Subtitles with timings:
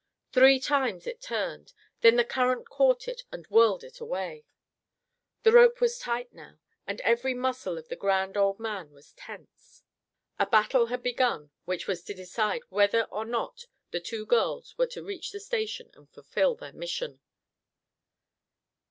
[0.31, 4.45] Three times it turned, then the current caught it, and whirled it away.
[5.43, 9.83] The rope was tight now, and every muscle of the grand old man was tense.
[10.39, 14.87] A battle had begun which was to decide whether or not the two girls were
[14.87, 17.21] to reach the station and fulfill their mission.